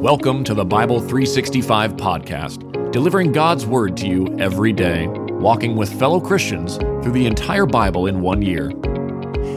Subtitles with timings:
[0.00, 5.92] Welcome to the Bible 365 podcast, delivering God's Word to you every day, walking with
[5.98, 8.72] fellow Christians through the entire Bible in one year.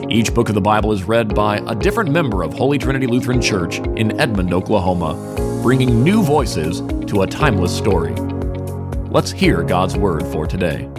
[0.09, 3.41] Each book of the Bible is read by a different member of Holy Trinity Lutheran
[3.41, 5.13] Church in Edmond, Oklahoma,
[5.63, 8.13] bringing new voices to a timeless story.
[9.11, 10.89] Let's hear God's Word for today.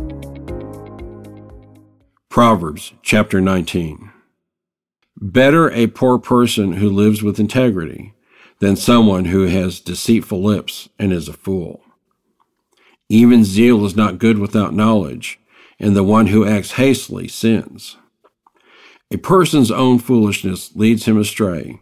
[2.31, 4.11] Proverbs chapter 19.
[5.21, 8.14] Better a poor person who lives with integrity
[8.61, 11.83] than someone who has deceitful lips and is a fool.
[13.09, 15.39] Even zeal is not good without knowledge,
[15.79, 17.97] and the one who acts hastily sins.
[19.11, 21.81] A person's own foolishness leads him astray,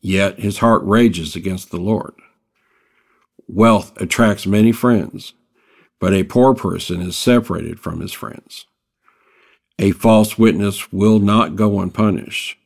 [0.00, 2.14] yet his heart rages against the Lord.
[3.46, 5.34] Wealth attracts many friends,
[6.00, 8.66] but a poor person is separated from his friends.
[9.78, 12.56] A false witness will not go unpunished,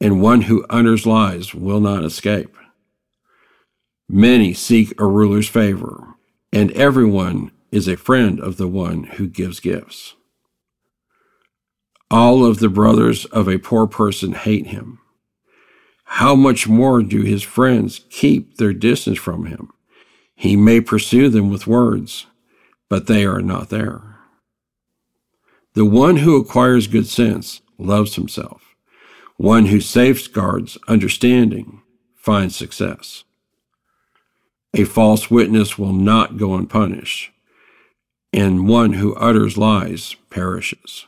[0.00, 2.56] and one who utters lies will not escape.
[4.12, 6.16] Many seek a ruler's favor,
[6.52, 10.14] and everyone is a friend of the one who gives gifts.
[12.10, 14.98] All of the brothers of a poor person hate him.
[16.02, 19.70] How much more do his friends keep their distance from him?
[20.34, 22.26] He may pursue them with words,
[22.88, 24.18] but they are not there.
[25.74, 28.74] The one who acquires good sense loves himself.
[29.36, 31.82] One who safeguards understanding
[32.16, 33.22] finds success.
[34.72, 37.32] A false witness will not go unpunished,
[38.32, 41.06] and one who utters lies perishes.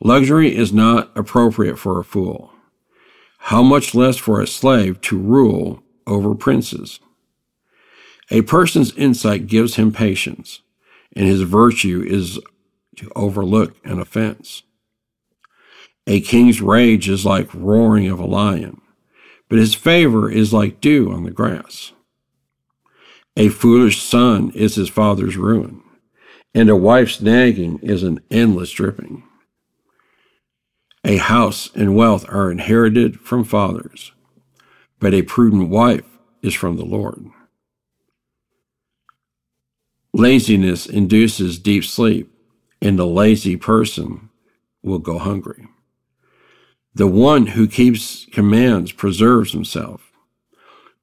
[0.00, 2.52] Luxury is not appropriate for a fool.
[3.38, 6.98] How much less for a slave to rule over princes?
[8.30, 10.60] A person's insight gives him patience,
[11.14, 12.40] and his virtue is
[12.96, 14.62] to overlook an offense.
[16.06, 18.80] A king's rage is like roaring of a lion,
[19.50, 21.92] but his favor is like dew on the grass.
[23.36, 25.82] A foolish son is his father's ruin,
[26.54, 29.24] and a wife's nagging is an endless dripping.
[31.04, 34.12] A house and wealth are inherited from fathers,
[35.00, 36.06] but a prudent wife
[36.42, 37.26] is from the Lord.
[40.12, 42.32] Laziness induces deep sleep,
[42.80, 44.30] and a lazy person
[44.82, 45.66] will go hungry.
[46.94, 50.12] The one who keeps commands preserves himself.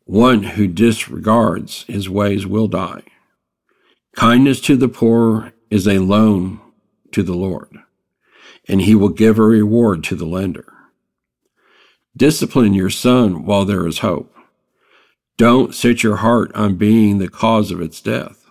[0.05, 3.03] One who disregards his ways will die.
[4.15, 6.59] Kindness to the poor is a loan
[7.11, 7.69] to the Lord,
[8.67, 10.73] and he will give a reward to the lender.
[12.15, 14.35] Discipline your son while there is hope.
[15.37, 18.45] Don't set your heart on being the cause of its death.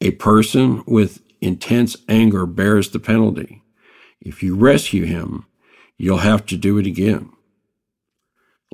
[0.00, 3.62] A person with intense anger bears the penalty.
[4.20, 5.46] If you rescue him,
[5.98, 7.33] you'll have to do it again.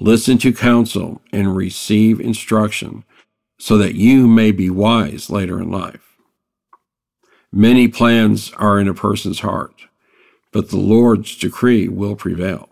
[0.03, 3.05] Listen to counsel and receive instruction
[3.59, 6.17] so that you may be wise later in life.
[7.53, 9.83] Many plans are in a person's heart,
[10.53, 12.71] but the Lord's decree will prevail.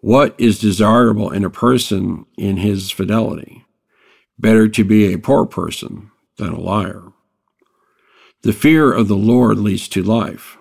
[0.00, 3.64] What is desirable in a person in his fidelity?
[4.36, 7.12] Better to be a poor person than a liar.
[8.42, 10.58] The fear of the Lord leads to life,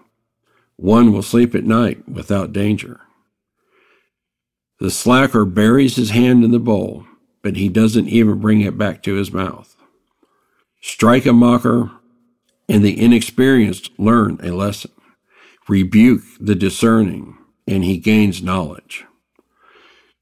[0.75, 3.01] one will sleep at night without danger.
[4.79, 7.05] The slacker buries his hand in the bowl,
[7.41, 9.75] but he doesn't even bring it back to his mouth.
[10.81, 11.91] Strike a mocker,
[12.67, 14.91] and the inexperienced learn a lesson.
[15.67, 17.37] Rebuke the discerning,
[17.67, 19.05] and he gains knowledge.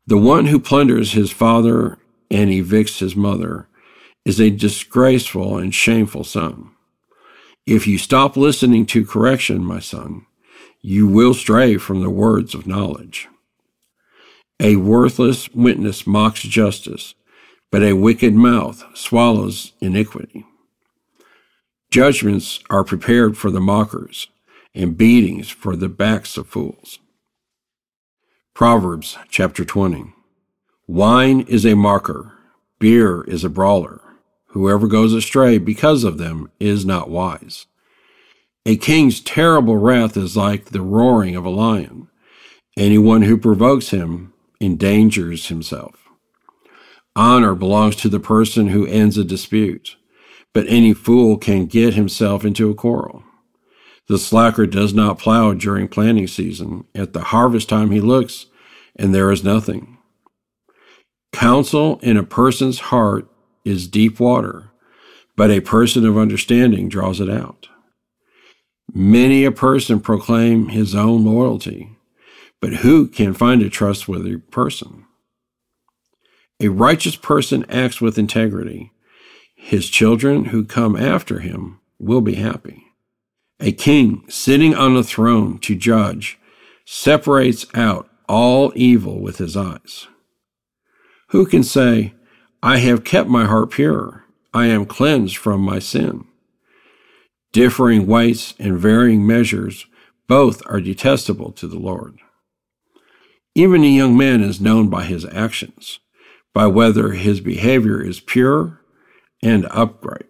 [0.05, 1.97] The one who plunders his father
[2.29, 3.67] and evicts his mother
[4.23, 6.71] is a disgraceful and shameful son.
[7.65, 10.25] If you stop listening to correction, my son,
[10.81, 13.29] you will stray from the words of knowledge.
[14.59, 17.15] A worthless witness mocks justice,
[17.71, 20.45] but a wicked mouth swallows iniquity.
[21.91, 24.27] Judgments are prepared for the mockers,
[24.75, 26.99] and beatings for the backs of fools.
[28.53, 30.13] Proverbs chapter 20.
[30.87, 32.33] Wine is a mocker,
[32.79, 34.01] beer is a brawler.
[34.47, 37.65] Whoever goes astray because of them is not wise.
[38.65, 42.07] A king's terrible wrath is like the roaring of a lion.
[42.77, 44.32] Anyone who provokes him
[44.63, 46.07] endangers himself.
[47.15, 49.97] Honor belongs to the person who ends a dispute,
[50.53, 53.23] but any fool can get himself into a quarrel.
[54.07, 56.85] The slacker does not plow during planting season.
[56.93, 58.47] At the harvest time he looks,
[58.95, 59.97] and there is nothing.
[61.31, 63.27] Counsel in a person's heart
[63.63, 64.71] is deep water,
[65.35, 67.69] but a person of understanding draws it out.
[68.93, 71.97] Many a person proclaim his own loyalty,
[72.63, 75.03] but who can find a trustworthy person?
[76.61, 78.93] A righteous person acts with integrity.
[79.53, 82.85] His children who come after him will be happy.
[83.59, 86.39] A king sitting on a throne to judge
[86.85, 90.07] separates out all evil with his eyes.
[91.31, 92.13] Who can say,
[92.61, 94.23] I have kept my heart pure,
[94.53, 96.23] I am cleansed from my sin?
[97.51, 99.85] Differing weights and varying measures,
[100.29, 102.19] both are detestable to the Lord.
[103.55, 105.99] Even a young man is known by his actions,
[106.53, 108.81] by whether his behavior is pure
[109.41, 110.25] and upright.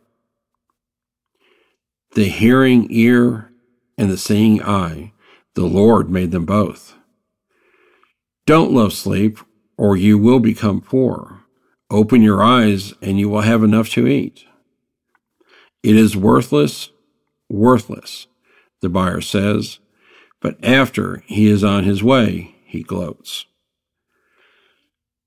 [2.16, 3.52] The hearing ear
[3.98, 5.14] and the seeing eye,
[5.56, 6.96] the Lord made them both.
[8.46, 9.40] Don't love sleep,
[9.78, 11.42] or you will become poor.
[11.90, 14.46] Open your eyes, and you will have enough to eat.
[15.82, 16.90] It is worthless,
[17.50, 18.28] worthless,
[18.82, 19.80] the buyer says,
[20.42, 23.46] but after he is on his way, he gloats.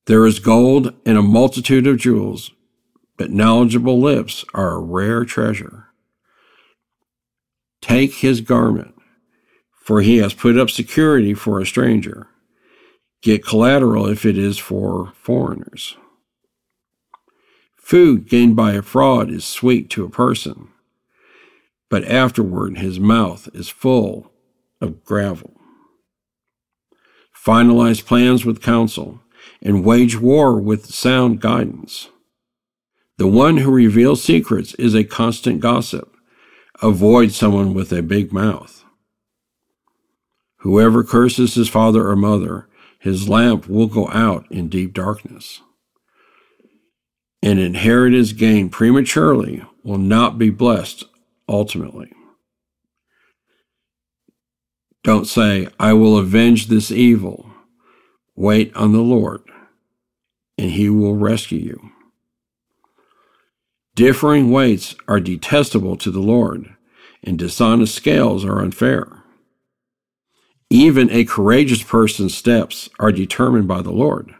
[0.06, 2.50] There is gold and a multitude of jewels,
[3.16, 5.86] but knowledgeable lips are a rare treasure.
[7.80, 8.96] Take his garment,
[9.70, 12.26] for he has put up security for a stranger.
[13.22, 15.96] Get collateral if it is for foreigners.
[17.76, 20.68] Food gained by a fraud is sweet to a person,
[21.88, 24.32] but afterward his mouth is full
[24.80, 25.56] of gravel.
[27.46, 29.20] Finalize plans with counsel
[29.62, 32.08] and wage war with sound guidance.
[33.18, 36.12] The one who reveals secrets is a constant gossip.
[36.82, 38.84] Avoid someone with a big mouth.
[40.58, 45.60] Whoever curses his father or mother his lamp will go out in deep darkness.
[47.42, 51.04] An inheritance gained prematurely will not be blessed
[51.48, 52.10] ultimately.
[55.06, 57.48] Don't say, I will avenge this evil.
[58.34, 59.40] Wait on the Lord,
[60.58, 61.92] and he will rescue you.
[63.94, 66.74] Differing weights are detestable to the Lord,
[67.22, 69.22] and dishonest scales are unfair.
[70.70, 74.34] Even a courageous person's steps are determined by the Lord.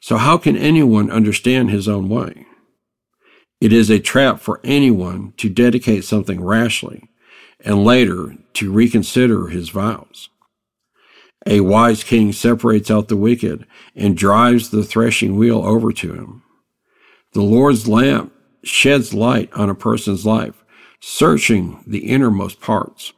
[0.00, 2.46] So, how can anyone understand his own way?
[3.60, 7.09] It is a trap for anyone to dedicate something rashly
[7.64, 10.28] and later to reconsider his vows.
[11.46, 13.66] A wise king separates out the wicked
[13.96, 16.42] and drives the threshing wheel over to him.
[17.32, 20.64] The Lord's lamp sheds light on a person's life,
[21.00, 23.12] searching the innermost parts.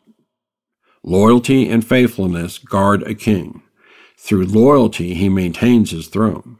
[1.02, 3.62] Loyalty and faithfulness guard a king.
[4.16, 6.58] Through loyalty, he maintains his throne.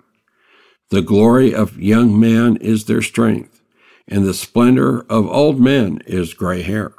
[0.91, 3.63] The glory of young men is their strength,
[4.09, 6.93] and the splendor of old men is gray hair.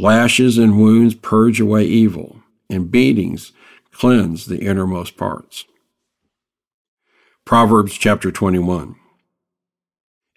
[0.00, 3.52] Lashes and wounds purge away evil, and beatings
[3.92, 5.64] cleanse the innermost parts.
[7.44, 8.96] Proverbs chapter 21.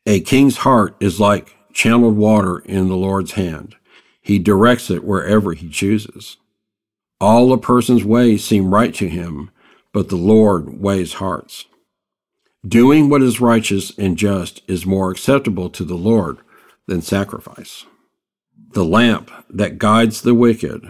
[0.06, 3.76] A king's heart is like channeled water in the Lord's hand
[4.24, 6.38] he directs it wherever he chooses.
[7.20, 9.52] All a person's ways seem right to him,
[9.92, 11.66] but the Lord weighs hearts.
[12.66, 16.38] Doing what is righteous and just is more acceptable to the Lord
[16.88, 17.86] than sacrifice.
[18.74, 20.84] The lamp that guides the wicked,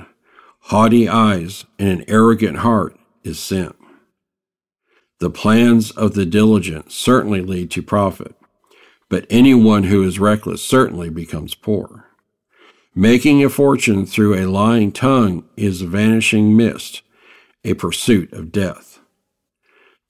[0.61, 3.73] haughty eyes, and an arrogant heart is sin.
[5.19, 8.35] The plans of the diligent certainly lead to profit,
[9.09, 12.07] but anyone who is reckless certainly becomes poor.
[12.95, 17.01] Making a fortune through a lying tongue is a vanishing mist,
[17.65, 18.99] a pursuit of death.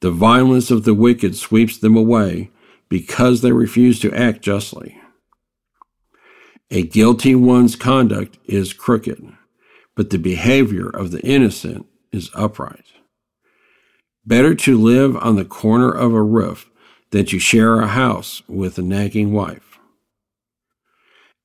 [0.01, 2.51] The violence of the wicked sweeps them away
[2.87, 4.99] because they refuse to act justly.
[6.73, 9.23] A guilty one's conduct is crooked,
[9.95, 12.85] but the behavior of the innocent is upright.
[14.25, 16.71] Better to live on the corner of a roof
[17.11, 19.77] than to share a house with a nagging wife.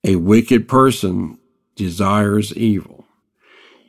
[0.03, 1.39] A wicked person
[1.77, 3.05] desires evil.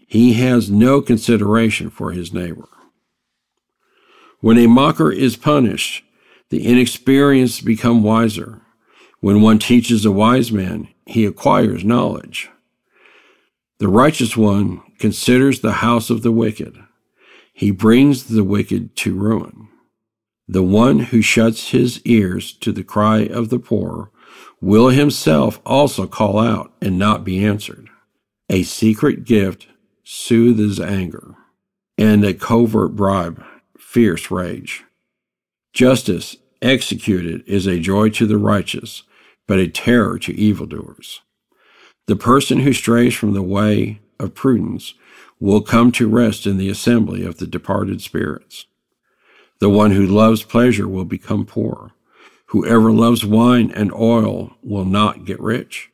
[0.08, 2.68] He has no consideration for his neighbor.
[4.42, 6.04] When a mocker is punished,
[6.50, 8.62] the inexperienced become wiser.
[9.22, 12.50] When one teaches a wise man, he acquires knowledge.
[13.80, 16.78] The righteous one considers the house of the wicked.
[17.54, 19.68] He brings the wicked to ruin.
[20.48, 24.12] The one who shuts his ears to the cry of the poor
[24.62, 27.90] will himself also call out and not be answered.
[28.50, 29.68] A secret gift
[30.04, 31.36] soothes anger,
[31.98, 33.44] and a covert bribe,
[33.78, 34.86] fierce rage.
[35.72, 39.04] Justice executed is a joy to the righteous,
[39.50, 41.22] but a terror to evildoers.
[42.06, 44.94] The person who strays from the way of prudence
[45.40, 48.68] will come to rest in the assembly of the departed spirits.
[49.60, 51.94] The one who loves pleasure will become poor.
[52.50, 55.90] Whoever loves wine and oil will not get rich.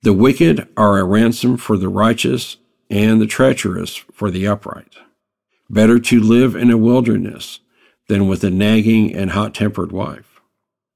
[0.00, 2.56] The wicked are a ransom for the righteous,
[2.88, 4.94] and the treacherous for the upright.
[5.68, 7.60] Better to live in a wilderness
[8.08, 10.29] than with a nagging and hot tempered wife.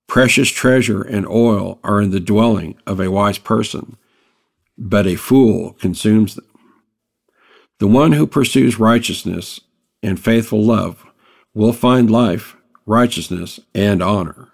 [0.07, 3.97] Precious treasure and oil are in the dwelling of a wise person,
[4.77, 6.47] but a fool consumes them.
[7.79, 9.61] The one who pursues righteousness
[10.03, 11.05] and faithful love
[11.55, 12.57] will find life,
[12.87, 14.51] righteousness, and honor.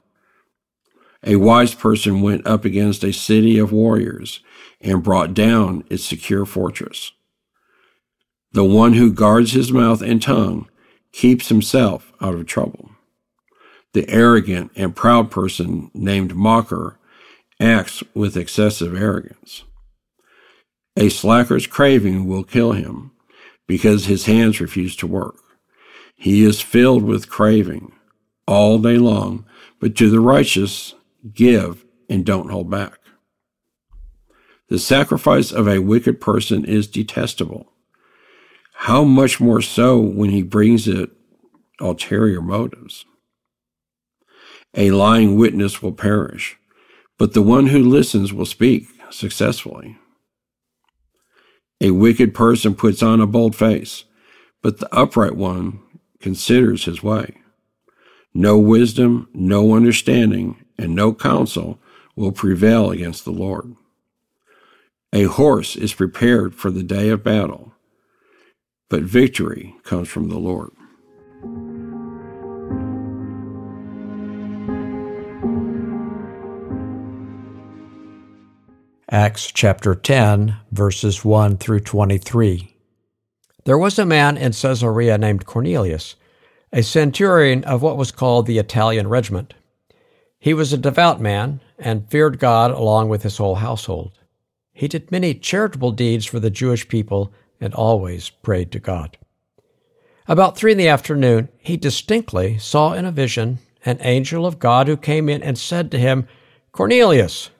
[1.22, 4.40] A wise person went up against a city of warriors
[4.80, 7.12] and brought down its secure fortress.
[8.52, 10.68] The one who guards his mouth and tongue
[11.12, 12.90] keeps himself out of trouble.
[13.92, 16.98] The arrogant and proud person named Mocker
[17.58, 19.64] acts with excessive arrogance.
[20.96, 23.12] A slacker's craving will kill him
[23.66, 25.36] because his hands refuse to work.
[26.14, 27.92] He is filled with craving
[28.46, 29.46] all day long,
[29.80, 30.94] but to the righteous,
[31.32, 32.98] give and don't hold back.
[34.68, 37.72] The sacrifice of a wicked person is detestable.
[38.74, 41.10] How much more so when he brings it
[41.80, 43.04] ulterior motives?
[44.74, 46.56] A lying witness will perish,
[47.18, 49.98] but the one who listens will speak successfully.
[51.80, 54.04] A wicked person puts on a bold face,
[54.62, 55.80] but the upright one
[56.20, 57.38] considers his way.
[58.32, 61.80] No wisdom, no understanding, and no counsel
[62.14, 63.74] will prevail against the Lord.
[65.12, 67.74] A horse is prepared for the day of battle,
[68.88, 70.70] but victory comes from the Lord.
[79.12, 82.76] Acts chapter 10, verses 1 through 23.
[83.64, 86.14] There was a man in Caesarea named Cornelius,
[86.72, 89.54] a centurion of what was called the Italian regiment.
[90.38, 94.16] He was a devout man and feared God along with his whole household.
[94.72, 99.18] He did many charitable deeds for the Jewish people and always prayed to God.
[100.28, 104.86] About three in the afternoon, he distinctly saw in a vision an angel of God
[104.86, 106.28] who came in and said to him,
[106.70, 107.50] Cornelius.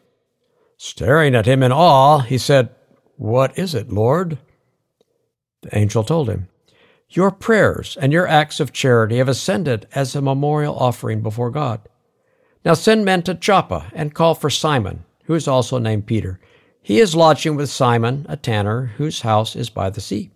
[0.83, 2.71] Staring at him in awe, he said,
[3.17, 4.39] What is it, Lord?
[5.61, 6.49] The angel told him,
[7.11, 11.83] Your prayers and your acts of charity have ascended as a memorial offering before God.
[12.65, 16.41] Now send men to Joppa and call for Simon, who is also named Peter.
[16.81, 20.31] He is lodging with Simon, a tanner, whose house is by the sea.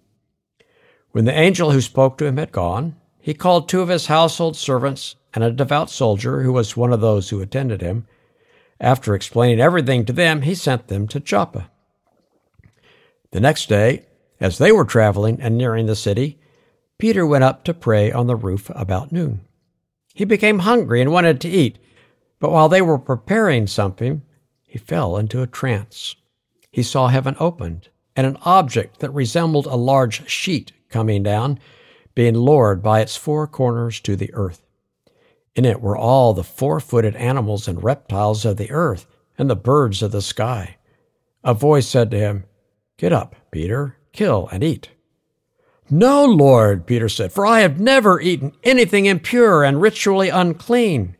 [1.12, 4.58] When the angel who spoke to him had gone, he called two of his household
[4.58, 8.06] servants and a devout soldier who was one of those who attended him.
[8.80, 11.70] After explaining everything to them, he sent them to Joppa.
[13.30, 14.06] The next day,
[14.40, 16.38] as they were traveling and nearing the city,
[16.98, 19.40] Peter went up to pray on the roof about noon.
[20.14, 21.78] He became hungry and wanted to eat,
[22.38, 24.22] but while they were preparing something,
[24.62, 26.16] he fell into a trance.
[26.70, 31.58] He saw heaven opened, and an object that resembled a large sheet coming down,
[32.14, 34.63] being lowered by its four corners to the earth.
[35.54, 39.06] In it were all the four footed animals and reptiles of the earth,
[39.38, 40.76] and the birds of the sky.
[41.42, 42.44] A voice said to him,
[42.96, 44.90] Get up, Peter, kill and eat.
[45.90, 51.16] No, Lord, Peter said, for I have never eaten anything impure and ritually unclean.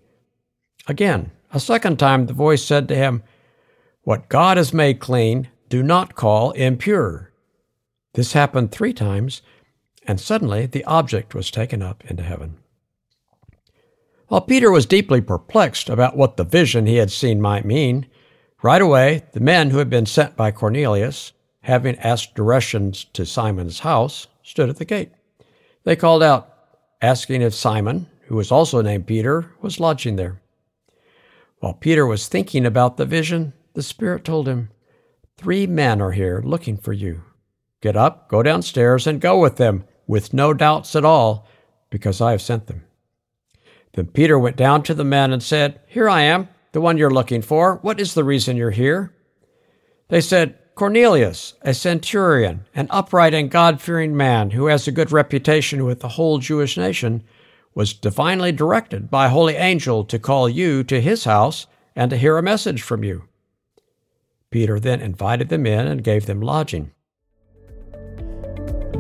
[0.87, 3.23] Again, a second time, the voice said to him,
[4.03, 7.33] What God has made clean, do not call impure.
[8.15, 9.43] This happened three times,
[10.07, 12.59] and suddenly the object was taken up into heaven.
[14.29, 18.07] While Peter was deeply perplexed about what the vision he had seen might mean,
[18.63, 23.81] right away the men who had been sent by Cornelius, having asked directions to Simon's
[23.81, 25.13] house, stood at the gate.
[25.85, 26.53] They called out,
[27.03, 30.41] asking if Simon, who was also named Peter, was lodging there.
[31.59, 34.71] While Peter was thinking about the vision, the Spirit told him,
[35.37, 37.23] Three men are here looking for you.
[37.83, 41.47] Get up, go downstairs, and go with them, with no doubts at all,
[41.91, 42.85] because I have sent them.
[43.95, 47.11] Then Peter went down to the men and said, Here I am, the one you're
[47.11, 47.77] looking for.
[47.77, 49.13] What is the reason you're here?
[50.09, 55.13] They said, Cornelius, a centurion, an upright and God fearing man who has a good
[55.13, 57.23] reputation with the whole Jewish nation,
[57.75, 62.17] was divinely directed by a holy angel to call you to his house and to
[62.17, 63.25] hear a message from you.
[64.51, 66.91] Peter then invited them in and gave them lodging.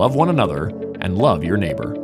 [0.00, 0.68] love one another,
[1.02, 1.99] and love your neighbor.